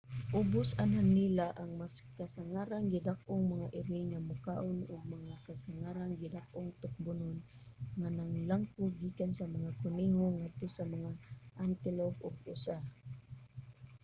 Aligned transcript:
ubos 0.41 0.69
ana 0.83 1.01
nila 1.17 1.45
ang 1.61 1.71
mas 1.81 1.95
kasangarang 2.19 2.85
gidak-ong 2.93 3.43
mga 3.53 3.67
iring 3.79 4.05
nga 4.11 4.21
mokaon 4.29 4.77
og 4.91 5.01
mga 5.15 5.35
kasangarang 5.47 6.13
gidak-ong 6.21 6.69
tukbonon 6.81 7.35
nga 7.99 8.09
naglangkob 8.17 8.91
gikan 9.01 9.31
sa 9.35 9.45
mga 9.55 9.71
kuneho 9.81 10.25
ngadto 10.39 10.67
sa 10.77 10.83
mga 10.93 11.09
antelope 11.65 12.19
ug 12.27 12.35
usa 12.53 12.75